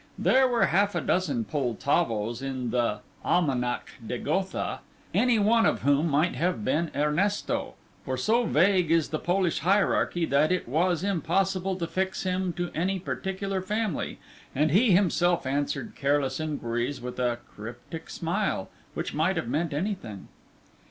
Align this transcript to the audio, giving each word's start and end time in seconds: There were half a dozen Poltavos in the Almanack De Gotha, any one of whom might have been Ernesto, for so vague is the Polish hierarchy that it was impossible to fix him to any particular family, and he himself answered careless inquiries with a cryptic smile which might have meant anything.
There 0.17 0.47
were 0.47 0.65
half 0.65 0.95
a 0.95 1.01
dozen 1.01 1.45
Poltavos 1.45 2.41
in 2.41 2.71
the 2.71 3.01
Almanack 3.23 3.87
De 4.03 4.17
Gotha, 4.17 4.79
any 5.13 5.37
one 5.37 5.67
of 5.67 5.83
whom 5.83 6.07
might 6.09 6.33
have 6.33 6.65
been 6.65 6.89
Ernesto, 6.95 7.75
for 8.03 8.17
so 8.17 8.47
vague 8.47 8.89
is 8.89 9.09
the 9.09 9.19
Polish 9.19 9.59
hierarchy 9.59 10.25
that 10.25 10.51
it 10.51 10.67
was 10.67 11.03
impossible 11.03 11.75
to 11.75 11.85
fix 11.85 12.23
him 12.23 12.51
to 12.53 12.71
any 12.73 12.97
particular 12.97 13.61
family, 13.61 14.17
and 14.55 14.71
he 14.71 14.89
himself 14.89 15.45
answered 15.45 15.93
careless 15.95 16.39
inquiries 16.39 16.99
with 16.99 17.19
a 17.19 17.37
cryptic 17.55 18.09
smile 18.09 18.71
which 18.95 19.13
might 19.13 19.35
have 19.37 19.47
meant 19.47 19.71
anything. 19.71 20.29